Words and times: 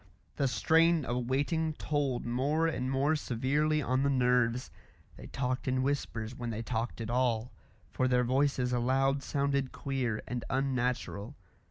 The 0.37 0.47
strain 0.47 1.05
of 1.05 1.27
waiting 1.29 1.73
told 1.73 2.25
more 2.25 2.65
and 2.65 2.89
more 2.89 3.15
severely 3.15 3.83
on 3.83 4.01
the 4.01 4.09
nerves; 4.09 4.71
they 5.15 5.27
talked 5.27 5.67
in 5.67 5.83
whispers 5.83 6.33
when 6.33 6.49
they 6.49 6.63
talked 6.63 6.99
at 7.01 7.11
all, 7.11 7.51
for 7.91 8.07
their 8.07 8.23
voices 8.23 8.73
aloud 8.73 9.21
sounded 9.21 9.71
queer 9.71 10.23
and 10.27 10.43
unnatural. 10.49 11.35